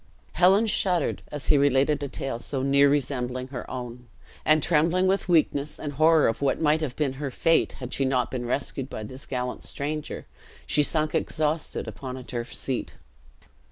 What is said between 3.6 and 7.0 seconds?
own; and trembling with weakness, and horror of what might have